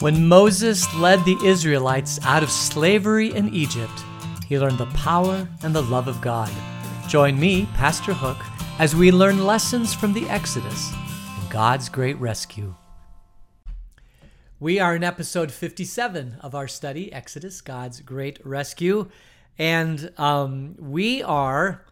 [0.00, 4.04] When Moses led the Israelites out of slavery in Egypt,
[4.46, 6.52] he learned the power and the love of God.
[7.08, 8.36] Join me, Pastor Hook,
[8.78, 12.76] as we learn lessons from the Exodus and God's great rescue.
[14.60, 19.10] We are in episode 57 of our study, Exodus, God's Great Rescue.
[19.58, 21.84] And um, we are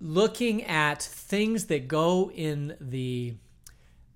[0.00, 3.36] looking at things that go in the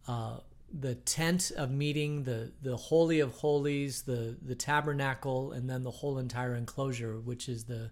[0.09, 0.39] uh,
[0.79, 5.91] the tent of meeting, the the holy of holies, the the tabernacle, and then the
[5.91, 7.91] whole entire enclosure, which is the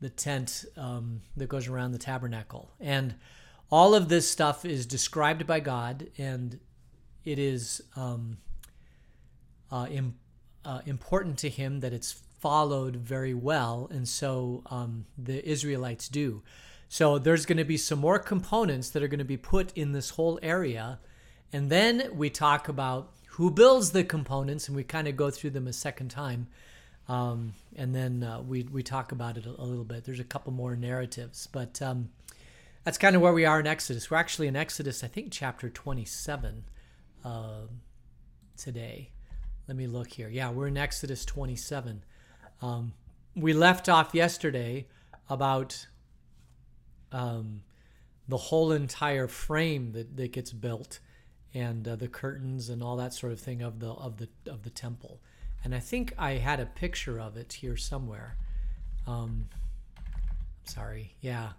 [0.00, 2.70] the tent um, that goes around the tabernacle.
[2.80, 3.14] And
[3.70, 6.58] all of this stuff is described by God, and
[7.24, 8.38] it is um,
[9.70, 10.16] uh, Im-
[10.64, 16.42] uh, important to Him that it's followed very well, and so um, the Israelites do.
[16.88, 19.92] So there's going to be some more components that are going to be put in
[19.92, 20.98] this whole area
[21.52, 25.50] and then we talk about who builds the components, and we kind of go through
[25.50, 26.48] them a second time.
[27.08, 30.04] Um, and then uh, we, we talk about it a, a, little bit.
[30.04, 32.10] There's a couple more narratives, but um,
[32.84, 34.10] that's kind of where we are in Exodus.
[34.10, 36.64] We're actually in Exodus, I think, chapter 27
[37.24, 37.62] uh,
[38.56, 39.10] today.
[39.66, 40.28] Let me look here.
[40.28, 42.04] Yeah, we're in Exodus 27.
[42.62, 42.92] Um,
[43.34, 44.86] we left off yesterday
[45.28, 45.86] about
[47.10, 47.62] um,
[48.28, 51.00] the whole entire frame that, that gets built
[51.54, 54.62] and uh, the curtains and all that sort of thing of the of the of
[54.62, 55.20] the temple.
[55.62, 58.36] And I think I had a picture of it here somewhere.
[59.06, 59.48] Um,
[60.64, 61.50] sorry, yeah.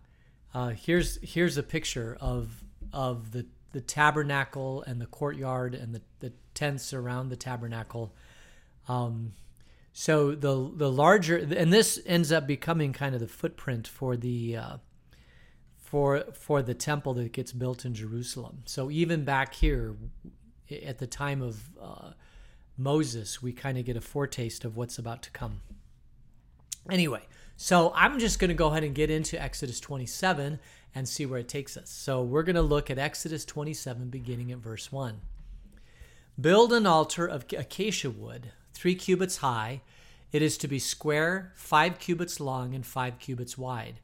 [0.53, 6.01] Uh, here's here's a picture of of the the tabernacle and the courtyard and the,
[6.19, 8.13] the tents around the tabernacle.
[8.87, 9.33] Um,
[9.93, 14.57] so the the larger and this ends up becoming kind of the footprint for the
[14.57, 14.77] uh,
[15.91, 18.59] for for the temple that gets built in Jerusalem.
[18.63, 19.97] So even back here,
[20.85, 22.11] at the time of uh,
[22.77, 25.59] Moses, we kind of get a foretaste of what's about to come.
[26.89, 27.23] Anyway,
[27.57, 30.59] so I'm just going to go ahead and get into Exodus 27
[30.95, 31.89] and see where it takes us.
[31.89, 35.19] So we're going to look at Exodus 27, beginning at verse 1.
[36.39, 39.81] Build an altar of acacia wood, three cubits high.
[40.31, 43.99] It is to be square, five cubits long, and five cubits wide.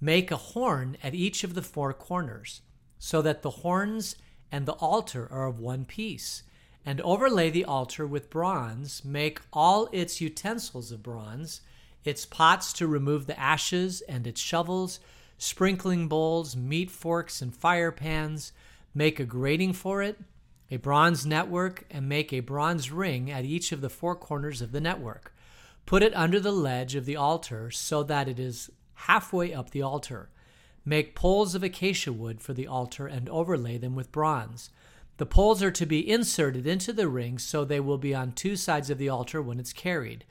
[0.00, 2.62] Make a horn at each of the four corners,
[2.98, 4.16] so that the horns
[4.50, 6.42] and the altar are of one piece.
[6.86, 9.04] And overlay the altar with bronze.
[9.04, 11.60] Make all its utensils of bronze,
[12.04, 15.00] its pots to remove the ashes, and its shovels,
[15.36, 18.52] sprinkling bowls, meat forks, and fire pans.
[18.94, 20.18] Make a grating for it,
[20.70, 24.72] a bronze network, and make a bronze ring at each of the four corners of
[24.72, 25.34] the network.
[25.84, 28.70] Put it under the ledge of the altar so that it is
[29.06, 30.28] halfway up the altar.
[30.84, 34.70] Make poles of acacia wood for the altar and overlay them with bronze.
[35.18, 38.56] The poles are to be inserted into the ring so they will be on two
[38.56, 40.24] sides of the altar when it's carried.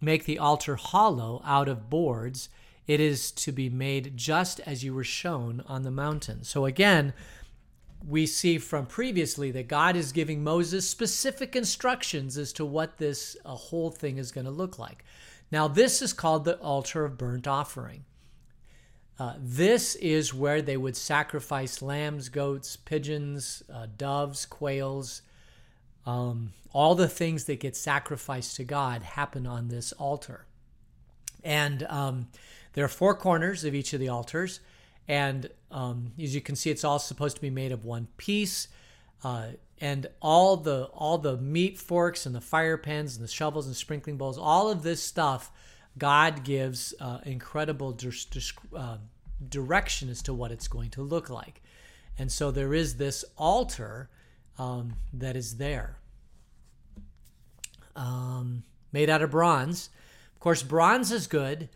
[0.00, 2.48] Make the altar hollow out of boards.
[2.86, 6.44] It is to be made just as you were shown on the mountain.
[6.44, 7.12] So again,
[8.06, 13.36] we see from previously that God is giving Moses specific instructions as to what this
[13.44, 15.04] uh, whole thing is going to look like.
[15.52, 18.04] Now, this is called the altar of burnt offering.
[19.18, 25.20] Uh, this is where they would sacrifice lambs, goats, pigeons, uh, doves, quails.
[26.06, 30.46] Um, all the things that get sacrificed to God happen on this altar.
[31.44, 32.28] And um,
[32.72, 34.60] there are four corners of each of the altars.
[35.06, 38.68] And um, as you can see, it's all supposed to be made of one piece.
[39.22, 39.48] Uh,
[39.82, 43.74] and all the all the meat forks and the fire pans and the shovels and
[43.74, 45.50] sprinkling bowls, all of this stuff,
[45.98, 47.98] God gives uh, incredible
[48.76, 48.98] uh,
[49.48, 51.60] direction as to what it's going to look like.
[52.16, 54.08] And so there is this altar
[54.56, 55.96] um, that is there,
[57.96, 59.90] um, made out of bronze.
[60.34, 61.68] Of course, bronze is good.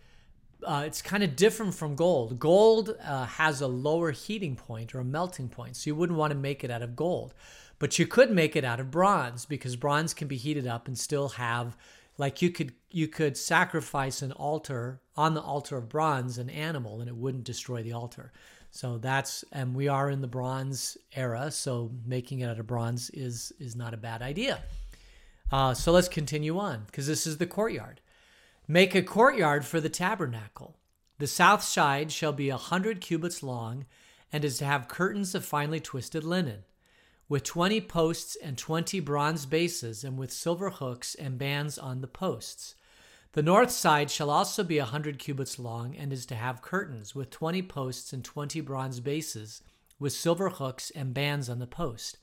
[0.65, 2.39] Uh, it's kind of different from gold.
[2.39, 6.31] Gold uh, has a lower heating point or a melting point, so you wouldn't want
[6.31, 7.35] to make it out of gold.
[7.79, 10.99] But you could make it out of bronze because bronze can be heated up and
[10.99, 11.77] still have
[12.19, 17.01] like you could you could sacrifice an altar on the altar of bronze an animal
[17.01, 18.33] and it wouldn't destroy the altar.
[18.71, 23.11] So that's and we are in the bronze era, so making it out of bronze
[23.11, 24.63] is is not a bad idea.
[25.53, 28.01] Uh, so let's continue on because this is the courtyard.
[28.67, 30.77] Make a courtyard for the tabernacle.
[31.19, 33.87] The south side shall be a hundred cubits long,
[34.33, 36.65] and is to have curtains of finely twisted linen
[37.29, 42.07] with 20 posts and 20 bronze bases, and with silver hooks and bands on the
[42.07, 42.75] posts.
[43.33, 47.15] The north side shall also be a hundred cubits long, and is to have curtains,
[47.15, 49.63] with 20 posts and 20 bronze bases,
[49.99, 52.19] with silver hooks and bands on the post.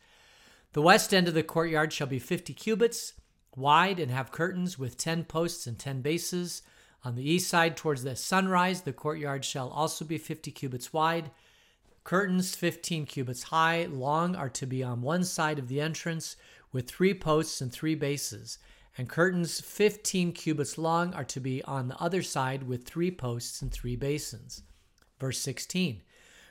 [0.74, 3.14] The west end of the courtyard shall be 50 cubits
[3.56, 6.64] wide and have curtains with 10 posts and 10 bases.
[7.04, 11.30] On the east side, towards the sunrise, the courtyard shall also be 50 cubits wide.
[12.04, 16.36] Curtains 15 cubits high, long, are to be on one side of the entrance
[16.74, 18.58] with three posts and three bases.
[18.98, 23.62] And curtains 15 cubits long are to be on the other side with three posts
[23.62, 24.64] and three basins.
[25.20, 26.02] Verse 16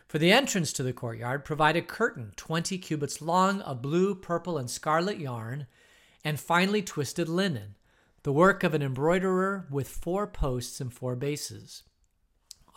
[0.08, 4.56] For the entrance to the courtyard, provide a curtain 20 cubits long of blue, purple,
[4.56, 5.66] and scarlet yarn,
[6.24, 7.76] and finely twisted linen,
[8.22, 11.82] the work of an embroiderer with four posts and four bases.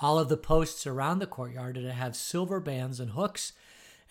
[0.02, 3.54] All of the posts around the courtyard are to have silver bands and hooks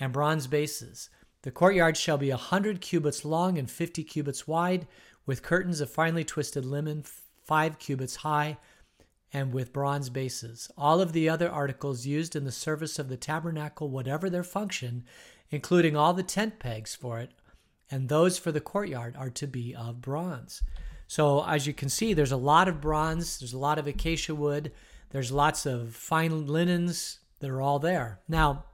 [0.00, 1.10] and bronze bases.
[1.42, 4.86] The courtyard shall be a hundred cubits long and fifty cubits wide,
[5.26, 7.04] with curtains of finely twisted linen,
[7.44, 8.56] five cubits high,
[9.32, 10.70] and with bronze bases.
[10.78, 15.04] All of the other articles used in the service of the tabernacle, whatever their function,
[15.50, 17.32] including all the tent pegs for it,
[17.90, 20.62] and those for the courtyard, are to be of bronze.
[21.06, 24.34] So, as you can see, there's a lot of bronze, there's a lot of acacia
[24.34, 24.72] wood
[25.14, 28.18] there's lots of fine linens that are all there.
[28.26, 28.64] Now,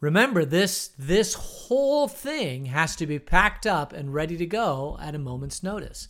[0.00, 5.16] remember this this whole thing has to be packed up and ready to go at
[5.16, 6.06] a moment's notice.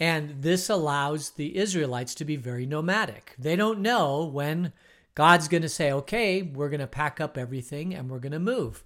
[0.00, 3.36] And this allows the Israelites to be very nomadic.
[3.38, 4.72] They don't know when
[5.14, 8.40] God's going to say, "Okay, we're going to pack up everything and we're going to
[8.40, 8.82] move."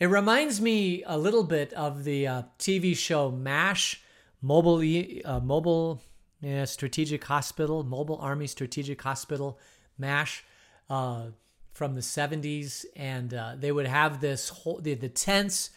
[0.00, 4.00] It reminds me a little bit of the uh, TV show MASH,
[4.40, 4.80] mobile
[5.26, 6.00] uh, mobile
[6.40, 9.58] yeah, Strategic Hospital, Mobile Army Strategic Hospital,
[9.98, 10.44] MASH,
[10.90, 11.26] uh,
[11.72, 12.84] from the 70s.
[12.94, 15.70] And uh, they would have this whole, the, the tents,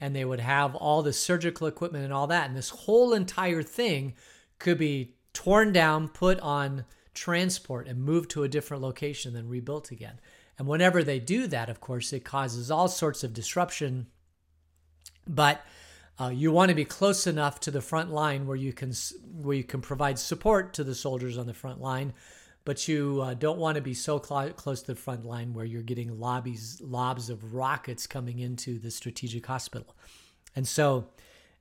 [0.00, 2.48] and they would have all the surgical equipment and all that.
[2.48, 4.14] And this whole entire thing
[4.58, 6.84] could be torn down, put on
[7.14, 10.20] transport, and moved to a different location, then rebuilt again.
[10.58, 14.08] And whenever they do that, of course, it causes all sorts of disruption.
[15.26, 15.64] But
[16.18, 18.92] uh, you want to be close enough to the front line where you can
[19.40, 22.12] where you can provide support to the soldiers on the front line,
[22.64, 25.64] but you uh, don't want to be so cl- close to the front line where
[25.64, 29.94] you're getting lobbies lobs of rockets coming into the strategic hospital,
[30.56, 31.08] and so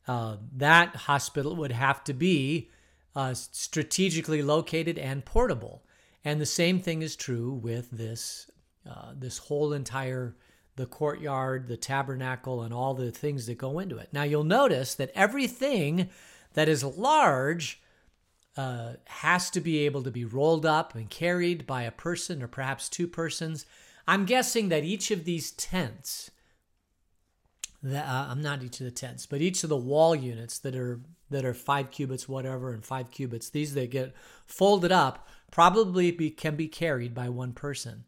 [0.07, 2.69] uh, that hospital would have to be
[3.15, 5.83] uh, strategically located and portable.
[6.25, 8.49] And the same thing is true with this
[8.89, 10.35] uh, this whole entire
[10.79, 14.07] the courtyard, the tabernacle, and all the things that go into it.
[14.13, 16.09] Now, you'll notice that everything
[16.53, 17.81] that is large
[18.55, 22.47] uh, has to be able to be rolled up and carried by a person or
[22.47, 23.65] perhaps two persons.
[24.07, 26.31] I'm guessing that each of these tents,
[27.83, 30.75] that, uh, I'm not each of the tents, but each of the wall units that
[30.75, 34.15] are that are five cubits, whatever, and five cubits, these that get
[34.47, 38.05] folded up, probably be, can be carried by one person.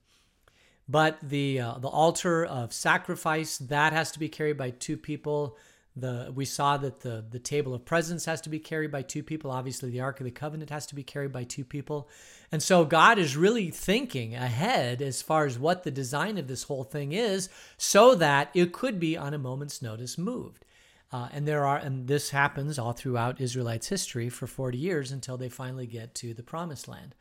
[0.92, 5.58] But the uh, the altar of sacrifice that has to be carried by two people.
[5.96, 9.24] The we saw that the the table of presence has to be carried by two
[9.24, 9.52] people.
[9.52, 12.10] Obviously, the ark of the covenant has to be carried by two people.
[12.52, 16.64] And so God is really thinking ahead as far as what the design of this
[16.64, 17.48] whole thing is,
[17.78, 20.66] so that it could be on a moment's notice moved.
[21.14, 25.38] Uh, and there are, and this happens all throughout Israelites' history for 40 years until
[25.38, 27.16] they finally get to the promised land,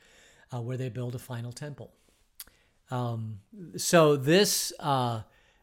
[0.53, 1.93] uh, where they build a final temple.
[2.91, 3.41] Um,
[3.77, 5.23] so this uh,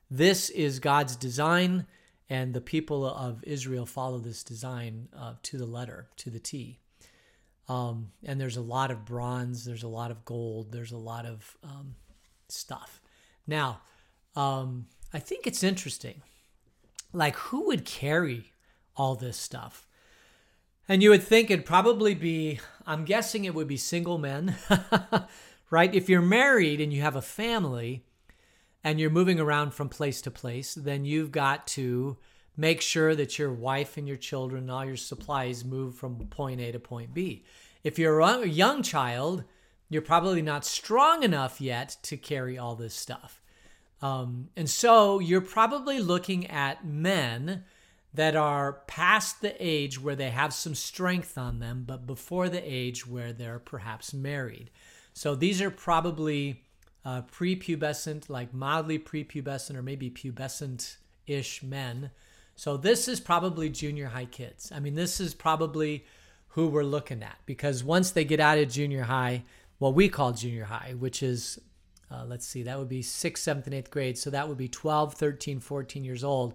[0.09, 1.85] this is God's design,
[2.29, 6.80] and the people of Israel follow this design uh, to the letter, to the T.
[7.69, 11.25] Um, and there's a lot of bronze, there's a lot of gold, there's a lot
[11.25, 11.95] of um,
[12.47, 13.01] stuff.
[13.45, 13.81] Now,
[14.35, 16.21] um, I think it's interesting.
[17.11, 18.54] Like, who would carry
[18.95, 19.87] all this stuff?
[20.87, 24.56] And you would think it'd probably be, I'm guessing it would be single men
[25.69, 25.94] right?
[25.94, 28.04] If you're married and you have a family
[28.83, 32.18] and you're moving around from place to place, then you've got to
[32.56, 36.59] make sure that your wife and your children and all your supplies move from point
[36.59, 37.44] A to point B.
[37.83, 39.44] If you're a young child,
[39.90, 43.42] you're probably not strong enough yet to carry all this stuff.
[44.02, 47.64] Um, and so you're probably looking at men
[48.14, 52.62] that are past the age where they have some strength on them, but before the
[52.64, 54.71] age where they're perhaps married.
[55.18, 56.62] So these are probably
[57.04, 62.12] uh, prepubescent, like mildly prepubescent or maybe pubescent ish men.
[62.56, 64.71] So this is probably junior high kids.
[64.71, 66.06] I mean, this is probably
[66.50, 69.42] who we're looking at because once they get out of junior high,
[69.80, 71.59] what we call junior high, which is,
[72.12, 74.19] uh, let's see, that would be sixth, seventh, and eighth grade.
[74.19, 76.54] So that would be 12, 13, 14 years old.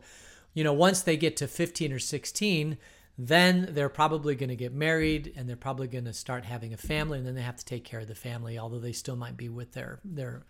[0.55, 2.79] You know, once they get to 15 or 16,
[3.19, 6.79] then they're probably going to get married and they're probably going to start having a
[6.79, 9.37] family and then they have to take care of the family although they still might
[9.37, 10.45] be with their their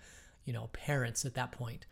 [0.44, 1.86] you know parents at that point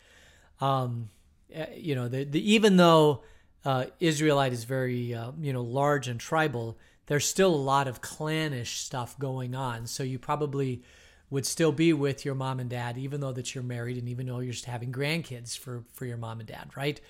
[0.61, 1.09] um,
[1.53, 3.23] eh, you know the, the, even though
[3.65, 8.01] uh, Israelite is very, uh, you know, large and tribal, there's still a lot of
[8.01, 9.87] clannish stuff going on.
[9.87, 10.83] So you probably
[11.29, 14.27] would still be with your mom and dad, even though that you're married and even
[14.27, 17.01] though you're just having grandkids for, for your mom and dad, right?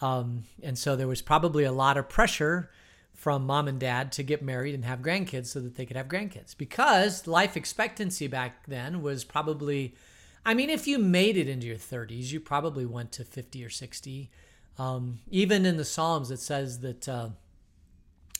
[0.00, 2.70] Um, and so there was probably a lot of pressure
[3.14, 6.08] from mom and dad to get married and have grandkids so that they could have
[6.08, 9.94] grandkids because life expectancy back then was probably,
[10.44, 13.70] I mean, if you made it into your 30s, you probably went to 50 or
[13.70, 14.30] 60.
[14.78, 17.28] Um, even in the Psalms, it says that, uh,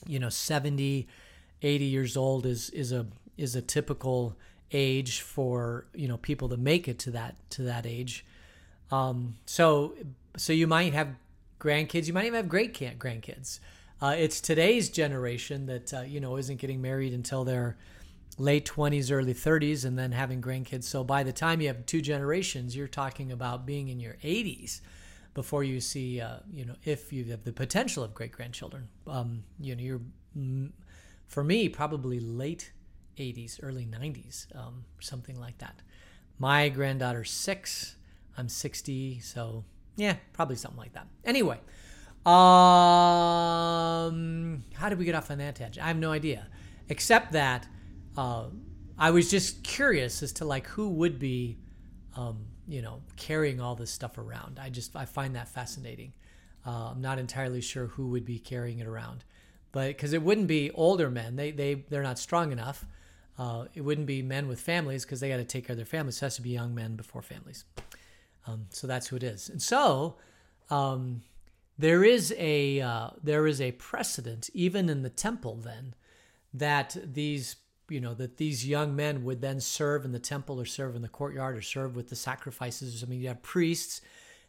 [0.05, 1.07] you know, 70,
[1.61, 4.37] 80 years old is, is a, is a typical
[4.71, 8.25] age for you know people to make it to that to that age.
[8.91, 9.95] Um, so
[10.37, 11.15] so you might have
[11.59, 13.59] grandkids, you might even have great grandkids.
[14.01, 17.77] Uh, it's today's generation that uh, you know isn't getting married until their
[18.37, 20.83] late 20s, early 30s, and then having grandkids.
[20.83, 24.81] So by the time you have two generations, you're talking about being in your 80s
[25.33, 28.87] before you see, uh, you know, if you have the potential of great grandchildren.
[29.07, 30.01] Um, you know, you're,
[30.37, 30.71] mm,
[31.27, 32.71] for me, probably late
[33.17, 35.81] 80s, early 90s, um, something like that.
[36.39, 37.95] My granddaughter's six.
[38.37, 39.63] I'm 60, so
[39.95, 41.07] yeah, probably something like that.
[41.23, 41.59] Anyway,
[42.25, 42.33] um,
[44.73, 45.83] how did we get off on that tangent?
[45.83, 46.47] I have no idea,
[46.89, 47.67] except that
[48.17, 48.45] uh,
[48.97, 51.57] I was just curious as to like who would be,
[52.15, 54.59] um, you know, carrying all this stuff around.
[54.61, 56.13] I just I find that fascinating.
[56.65, 59.23] Uh, I'm not entirely sure who would be carrying it around,
[59.71, 62.85] but because it wouldn't be older men, they they they're not strong enough.
[63.37, 65.85] Uh, it wouldn't be men with families because they got to take care of their
[65.85, 66.17] families.
[66.17, 67.65] It has to be young men before families.
[68.47, 69.49] Um, so that's who it is.
[69.49, 70.15] And so
[70.69, 71.21] um,
[71.77, 75.93] there is a uh, there is a precedent even in the temple then
[76.53, 77.57] that these
[77.89, 81.01] you know that these young men would then serve in the temple or serve in
[81.01, 83.03] the courtyard or serve with the sacrifices.
[83.03, 84.01] I mean, you have priests,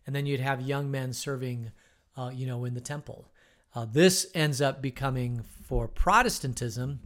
[0.07, 1.73] and then you'd have young men serving,
[2.17, 3.29] uh, you know, in the temple.
[3.75, 7.01] Uh, this ends up becoming for Protestantism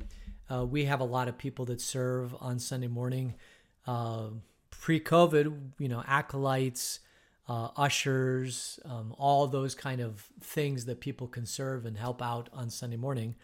[0.51, 3.35] uh, we have a lot of people that serve on Sunday morning.
[3.87, 4.29] Uh,
[4.71, 7.01] pre-COVID, you know, acolytes,
[7.51, 12.49] uh, ushers, um, all those kind of things that people can serve and help out
[12.53, 13.35] on Sunday morning.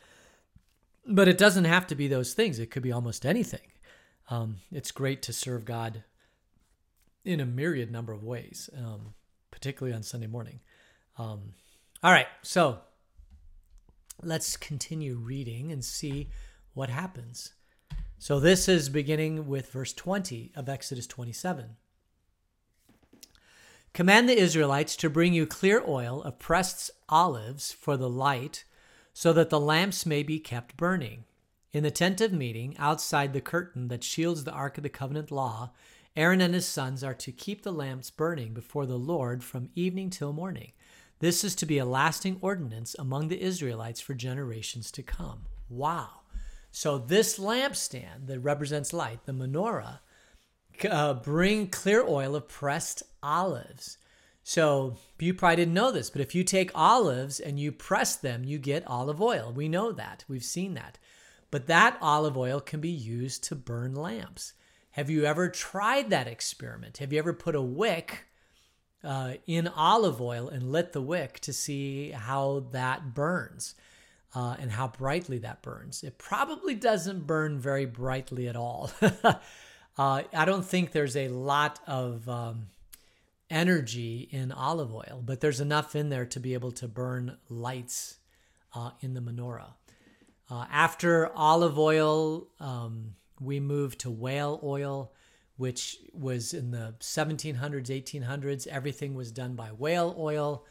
[1.05, 2.61] But it doesn't have to be those things.
[2.61, 3.67] It could be almost anything.
[4.31, 6.05] Um, it's great to serve God
[7.25, 9.15] in a myriad number of ways, um,
[9.51, 10.61] particularly on Sunday morning.
[11.19, 11.55] Um,
[12.01, 12.79] all right, so
[14.23, 16.31] let's continue reading and see
[16.75, 17.55] what happens.
[18.19, 21.71] So this is beginning with verse 20 of Exodus 27.
[23.97, 28.65] Command the Israelites to bring you clear oil of pressed olives for the light,
[29.15, 31.25] so that the lamps may be kept burning.
[31.73, 35.31] In the tent of meeting, outside the curtain that shields the ark of the covenant
[35.31, 35.71] law,
[36.15, 40.11] Aaron and his sons are to keep the lamps burning before the Lord from evening
[40.11, 40.73] till morning.
[41.21, 45.47] This is to be a lasting ordinance among the Israelites for generations to come.
[45.71, 46.21] Wow.
[46.71, 50.01] So this lampstand that represents light, the menorah,
[50.85, 53.99] uh, bring clear oil of pressed olives.
[54.43, 58.45] So you probably didn't know this, but if you take olives and you press them,
[58.45, 59.53] you get olive oil.
[59.55, 60.25] We know that.
[60.29, 60.99] We've seen that.
[61.51, 64.53] But that olive oil can be used to burn lamps.
[64.91, 66.99] Have you ever tried that experiment?
[66.99, 68.27] Have you ever put a wick
[69.03, 73.75] uh, in olive oil and lit the wick to see how that burns?
[74.37, 76.03] uh, and how brightly that burns.
[76.03, 78.91] It probably doesn't burn very brightly at all.
[79.99, 82.69] uh, I don't think there's a lot of um,
[83.51, 88.19] energy in olive oil, but there's enough in there to be able to burn lights
[88.75, 89.75] uh, in the menorah.
[90.51, 95.13] Uh, after olive oil, um, we moved to whale oil,
[95.57, 97.57] which was in the 1700s,
[97.89, 98.67] 1800s.
[98.67, 100.65] Everything was done by whale oil.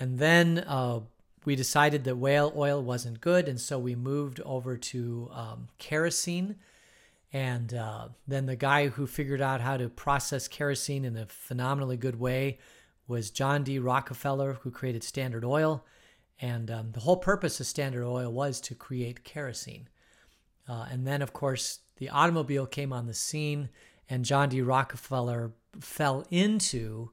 [0.00, 1.00] And then uh,
[1.44, 6.56] we decided that whale oil wasn't good, and so we moved over to um, kerosene.
[7.32, 11.96] And uh, then the guy who figured out how to process kerosene in a phenomenally
[11.96, 12.58] good way
[13.06, 13.78] was John D.
[13.78, 15.84] Rockefeller, who created Standard Oil.
[16.40, 19.88] And um, the whole purpose of Standard Oil was to create kerosene.
[20.68, 23.70] Uh, and then, of course, the automobile came on the scene,
[24.08, 24.62] and John D.
[24.62, 27.10] Rockefeller fell into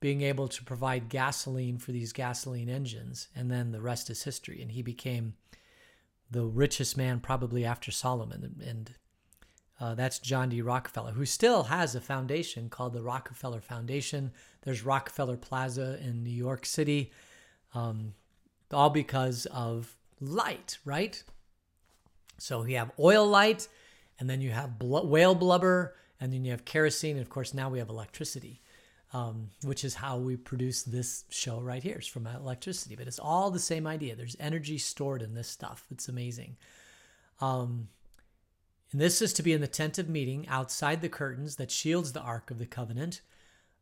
[0.00, 3.28] being able to provide gasoline for these gasoline engines.
[3.34, 4.62] And then the rest is history.
[4.62, 5.34] And he became
[6.30, 8.62] the richest man probably after Solomon.
[8.64, 8.94] And
[9.80, 10.62] uh, that's John D.
[10.62, 14.32] Rockefeller, who still has a foundation called the Rockefeller Foundation.
[14.62, 17.12] There's Rockefeller Plaza in New York City,
[17.74, 18.14] um,
[18.72, 21.22] all because of light, right?
[22.38, 23.68] So you have oil light,
[24.18, 27.54] and then you have bl- whale blubber, and then you have kerosene, and of course
[27.54, 28.60] now we have electricity.
[29.12, 31.96] um, which is how we produce this show right here.
[31.96, 34.14] It's from electricity, but it's all the same idea.
[34.14, 35.86] There's energy stored in this stuff.
[35.90, 36.56] It's amazing.
[37.40, 37.88] Um,
[38.90, 42.12] and this is to be in the tent of meeting outside the curtains that shields
[42.12, 43.20] the ark of the covenant.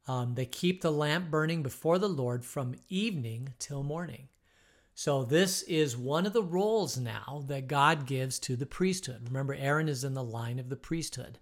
[0.09, 4.29] Um, they keep the lamp burning before the Lord from evening till morning.
[4.95, 9.27] So, this is one of the roles now that God gives to the priesthood.
[9.27, 11.39] Remember, Aaron is in the line of the priesthood.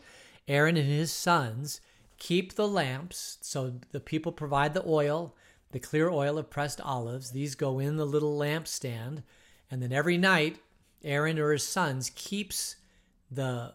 [0.48, 1.80] Aaron and his sons
[2.18, 3.38] keep the lamps.
[3.42, 5.36] So, the people provide the oil,
[5.70, 7.30] the clear oil of pressed olives.
[7.30, 9.22] These go in the little lampstand.
[9.70, 10.58] And then every night,
[11.04, 12.76] Aaron or his sons keeps
[13.34, 13.74] the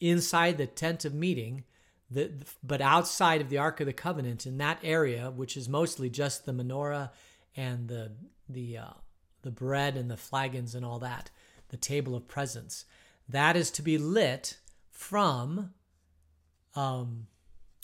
[0.00, 1.64] inside the tent of meeting
[2.10, 2.30] the,
[2.62, 6.44] but outside of the Ark of the Covenant, in that area, which is mostly just
[6.44, 7.10] the menorah
[7.56, 8.12] and the
[8.48, 8.92] the uh,
[9.42, 11.30] the bread and the flagons and all that,
[11.68, 12.84] the table of presence,
[13.28, 14.58] that is to be lit
[14.90, 15.72] from
[16.76, 17.26] um,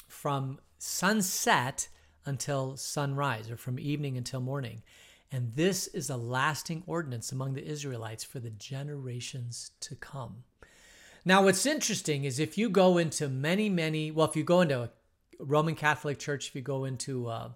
[0.07, 1.88] from sunset
[2.25, 4.83] until sunrise, or from evening until morning.
[5.33, 10.45] And this is a lasting ordinance among the Israelites for the generations to come.
[11.25, 14.83] Now, what's interesting is if you go into many, many, well, if you go into
[14.83, 14.91] a
[15.39, 17.55] Roman Catholic church, if you go into a,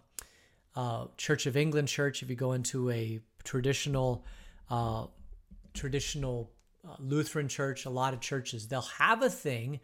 [0.77, 4.25] a Church of England church, if you go into a traditional,
[4.71, 5.07] uh,
[5.73, 6.51] traditional
[6.87, 9.81] uh, Lutheran church, a lot of churches, they'll have a thing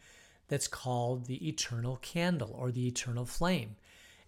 [0.49, 3.77] that's called the eternal candle or the eternal flame.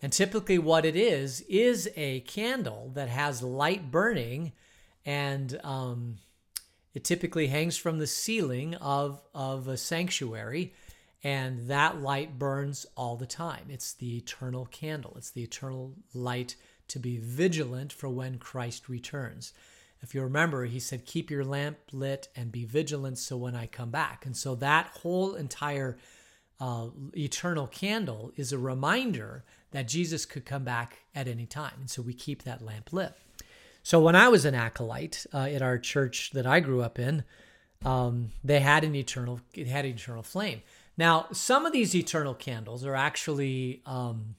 [0.01, 4.53] And typically, what it is, is a candle that has light burning
[5.05, 6.17] and um,
[6.95, 10.75] it typically hangs from the ceiling of, of a sanctuary,
[11.25, 13.67] and that light burns all the time.
[13.69, 16.57] It's the eternal candle, it's the eternal light
[16.89, 19.53] to be vigilant for when Christ returns.
[20.03, 23.67] If you remember, he said, Keep your lamp lit and be vigilant so when I
[23.67, 24.27] come back.
[24.27, 25.97] And so that whole entire
[26.61, 31.75] uh, eternal candle is a reminder that Jesus could come back at any time.
[31.81, 33.15] And so we keep that lamp lit.
[33.83, 37.25] So when I was an acolyte uh, at our church that I grew up in,
[37.85, 40.63] um, they had an eternal it had an eternal flame.
[40.97, 44.37] Now some of these eternal candles are actually um,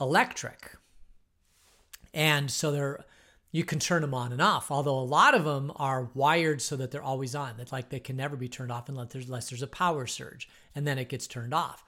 [0.00, 0.76] electric,
[2.12, 3.04] and so they're
[3.52, 4.70] you can turn them on and off.
[4.70, 8.00] Although a lot of them are wired so that they're always on, that like they
[8.00, 11.10] can never be turned off unless there's, unless there's a power surge, and then it
[11.10, 11.84] gets turned off.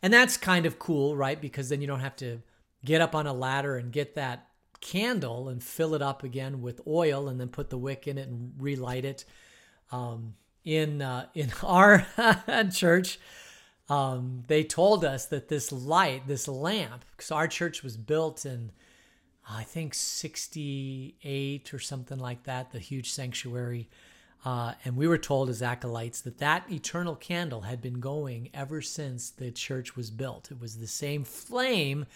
[0.00, 1.40] And that's kind of cool, right?
[1.40, 2.40] Because then you don't have to
[2.84, 4.47] get up on a ladder and get that
[4.80, 8.28] candle and fill it up again with oil and then put the wick in it
[8.28, 9.24] and relight it.
[9.90, 12.06] Um, in uh, in our
[12.72, 13.18] church,
[13.88, 18.72] um, they told us that this light, this lamp, because our church was built in,
[19.48, 23.88] I think, 68 or something like that, the huge sanctuary.
[24.44, 28.80] Uh, and we were told as acolytes that that eternal candle had been going ever
[28.80, 30.50] since the church was built.
[30.50, 32.06] It was the same flame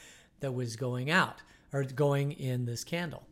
[0.41, 1.43] that was going out
[1.73, 3.27] or going in this candle.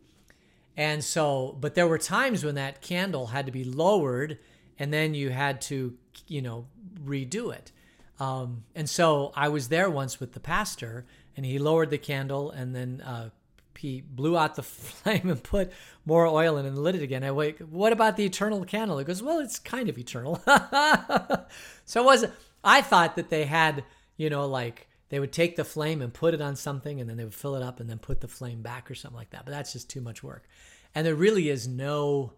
[0.76, 4.38] And so, but there were times when that candle had to be lowered
[4.78, 5.94] and then you had to,
[6.26, 6.66] you know,
[7.04, 7.72] redo it.
[8.18, 12.50] Um, and so I was there once with the pastor and he lowered the candle
[12.50, 13.30] and then uh,
[13.76, 15.72] he blew out the flame and put
[16.04, 17.24] more oil in and lit it again.
[17.24, 18.98] I wait, what about the eternal candle?
[18.98, 20.42] He goes, well, it's kind of eternal.
[21.84, 22.26] so it was,
[22.62, 23.84] I thought that they had,
[24.16, 27.16] you know, like they would take the flame and put it on something and then
[27.16, 29.44] they would fill it up and then put the flame back or something like that.
[29.44, 30.48] But that's just too much work.
[30.94, 32.32] And there really is no,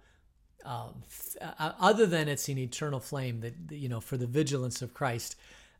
[0.64, 1.02] um,
[1.40, 5.36] uh, other than it's an eternal flame that, you know, for the vigilance of Christ,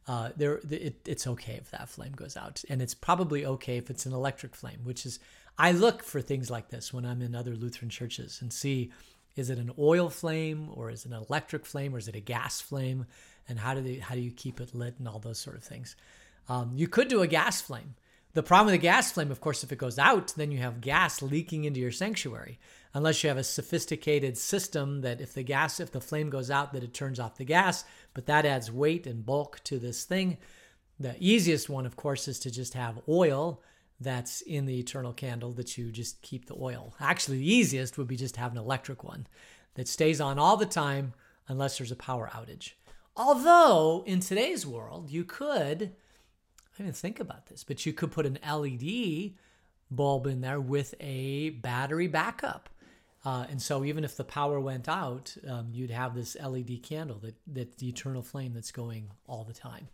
[0.06, 2.62] uh, there it, it's okay if that flame goes out.
[2.68, 5.18] And it's probably okay if it's an electric flame, which is,
[5.58, 8.92] I look for things like this when I'm in other Lutheran churches and see
[9.34, 12.20] is it an oil flame or is it an electric flame or is it a
[12.20, 13.06] gas flame
[13.48, 15.62] and how do they how do you keep it lit and all those sort of
[15.62, 15.96] things
[16.48, 17.94] um, you could do a gas flame.
[18.34, 20.80] The problem with a gas flame, of course, if it goes out, then you have
[20.80, 22.58] gas leaking into your sanctuary.
[22.94, 26.72] Unless you have a sophisticated system that if the gas, if the flame goes out,
[26.72, 30.38] that it turns off the gas, but that adds weight and bulk to this thing.
[30.98, 33.62] The easiest one, of course, is to just have oil
[34.00, 36.94] that's in the eternal candle that you just keep the oil.
[37.00, 39.26] Actually, the easiest would be just have an electric one
[39.74, 41.12] that stays on all the time
[41.48, 42.72] unless there's a power outage.
[43.16, 45.92] Although in today's world, you could
[46.78, 49.32] I didn't think about this, but you could put an LED
[49.90, 52.68] bulb in there with a battery backup.
[53.24, 57.18] Uh, and so even if the power went out, um, you'd have this LED candle
[57.18, 59.88] that, that the eternal flame that's going all the time.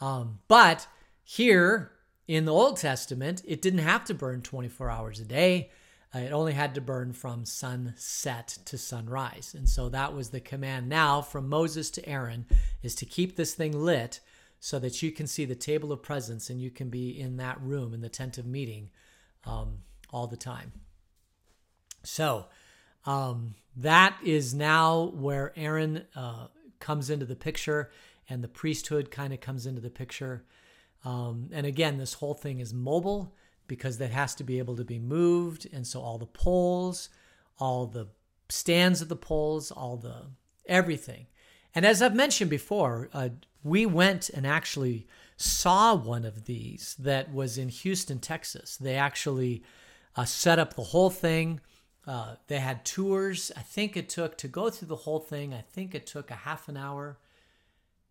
[0.00, 0.86] Um, but
[1.24, 1.92] here
[2.28, 5.70] in the Old Testament, it didn't have to burn 24 hours a day.
[6.14, 9.54] Uh, it only had to burn from sunset to sunrise.
[9.56, 12.46] And so that was the command now from Moses to Aaron
[12.82, 14.20] is to keep this thing lit
[14.64, 17.60] so that you can see the table of presence and you can be in that
[17.60, 18.88] room in the tent of meeting
[19.44, 19.78] um,
[20.10, 20.70] all the time.
[22.04, 22.46] So
[23.04, 26.46] um, that is now where Aaron uh,
[26.78, 27.90] comes into the picture
[28.28, 30.44] and the priesthood kind of comes into the picture.
[31.04, 33.34] Um, and again, this whole thing is mobile
[33.66, 35.66] because that has to be able to be moved.
[35.72, 37.08] And so all the poles,
[37.58, 38.06] all the
[38.48, 40.26] stands of the poles, all the
[40.66, 41.26] everything.
[41.74, 43.30] And as I've mentioned before, uh,
[43.64, 45.06] we went and actually
[45.36, 48.76] saw one of these that was in Houston, Texas.
[48.76, 49.62] They actually
[50.16, 51.60] uh, set up the whole thing.
[52.06, 53.50] Uh, they had tours.
[53.56, 55.54] I think it took to go through the whole thing.
[55.54, 57.18] I think it took a half an hour.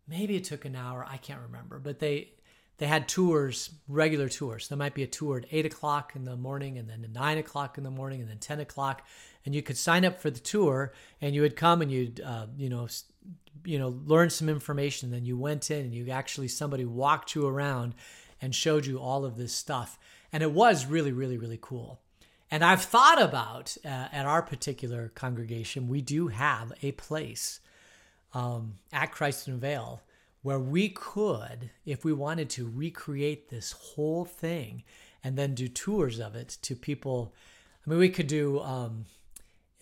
[0.08, 1.06] Maybe it took an hour.
[1.08, 1.78] I can't remember.
[1.78, 2.32] But they
[2.78, 4.68] they had tours, regular tours.
[4.68, 7.38] There might be a tour at eight o'clock in the morning, and then at nine
[7.38, 9.06] o'clock in the morning, and then ten o'clock.
[9.44, 12.46] And you could sign up for the tour, and you would come and you'd uh,
[12.56, 12.88] you know
[13.64, 15.10] you know learn some information.
[15.10, 17.94] Then you went in and you actually somebody walked you around
[18.40, 19.98] and showed you all of this stuff,
[20.32, 22.00] and it was really really really cool.
[22.50, 27.60] And I've thought about uh, at our particular congregation, we do have a place
[28.34, 30.02] um, at Christ in Vail
[30.42, 34.82] where we could, if we wanted to, recreate this whole thing
[35.24, 37.32] and then do tours of it to people.
[37.86, 39.06] I mean, we could do um,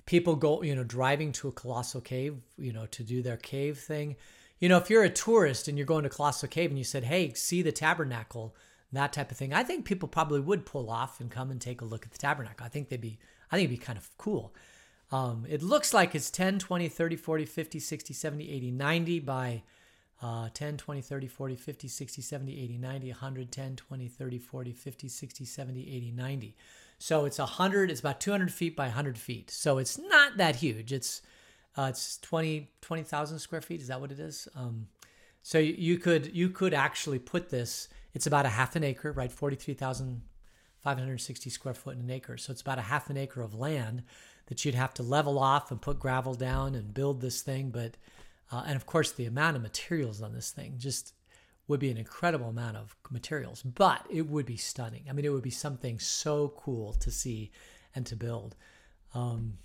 [0.06, 3.78] people go, you know, driving to a colossal cave, you know, to do their cave
[3.78, 4.16] thing.
[4.60, 7.04] You know, if you're a tourist and you're going to Colossal Cave and you said,
[7.04, 8.54] hey, see the tabernacle,
[8.92, 9.54] that type of thing.
[9.54, 12.18] I think people probably would pull off and come and take a look at the
[12.18, 12.66] tabernacle.
[12.66, 13.18] I think they'd be,
[13.50, 14.52] I think it'd be kind of cool.
[15.12, 19.62] Um, it looks like it's 10, 20, 30, 40, 50, 60, 70, 80, 90 by
[20.22, 24.72] uh, 10, 20, 30, 40, 50, 60, 70, 80, 90, 100, 10, 20, 30, 40,
[24.72, 26.56] 50, 60, 70, 80, 90.
[27.02, 29.50] So it's a 100, it's about 200 feet by 100 feet.
[29.50, 30.92] So it's not that huge.
[30.92, 31.22] It's
[31.76, 33.80] uh, it's 20 20,000 square feet.
[33.80, 34.46] Is that what it is?
[34.54, 34.86] Um,
[35.42, 39.32] so you could you could actually put this it's about a half an acre, right?
[39.32, 42.36] 43,560 square foot in an acre.
[42.36, 44.02] So it's about a half an acre of land
[44.46, 47.70] that you'd have to level off and put gravel down and build this thing.
[47.70, 47.96] But,
[48.50, 51.14] uh, and of course, the amount of materials on this thing just
[51.70, 55.04] would be an incredible amount of materials, but it would be stunning.
[55.08, 57.52] I mean, it would be something so cool to see
[57.94, 58.56] and to build.
[59.14, 59.58] Um,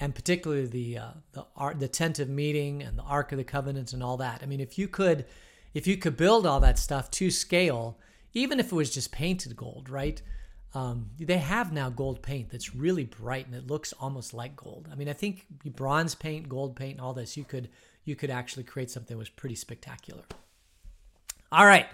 [0.00, 3.44] and particularly the uh, the art, the tent of meeting and the Ark of the
[3.44, 4.40] Covenant and all that.
[4.42, 5.26] I mean, if you could
[5.74, 7.98] if you could build all that stuff to scale,
[8.32, 10.20] even if it was just painted gold, right?
[10.74, 14.88] Um, they have now gold paint that's really bright and it looks almost like gold.
[14.90, 15.44] I mean, I think
[15.76, 17.68] bronze paint, gold paint, all this, you could
[18.04, 20.22] you could actually create something that was pretty spectacular.
[21.52, 21.86] All right.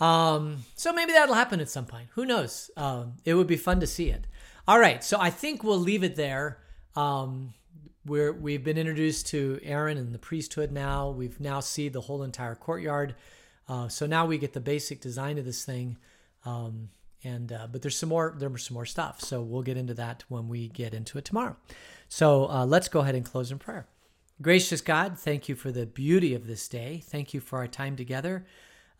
[0.00, 2.08] Um, so maybe that'll happen at some point.
[2.14, 2.70] Who knows?
[2.76, 4.26] Um, it would be fun to see it.
[4.66, 5.02] All right.
[5.04, 6.58] So I think we'll leave it there.
[6.96, 7.54] Um,
[8.04, 11.10] we're we've been introduced to Aaron and the priesthood now.
[11.10, 13.14] We've now seen the whole entire courtyard.
[13.68, 15.96] Uh, so now we get the basic design of this thing.
[16.44, 16.88] Um,
[17.22, 19.20] and uh, but there's some more there's some more stuff.
[19.20, 21.56] So we'll get into that when we get into it tomorrow.
[22.08, 23.86] So uh, let's go ahead and close in prayer.
[24.40, 27.00] Gracious God, thank you for the beauty of this day.
[27.04, 28.44] Thank you for our time together.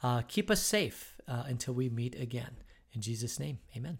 [0.03, 2.57] Uh, keep us safe uh, until we meet again.
[2.93, 3.99] In Jesus' name, amen.